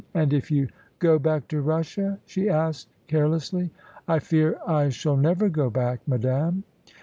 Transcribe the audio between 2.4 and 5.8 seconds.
asked carelessly. "I fear I shall never go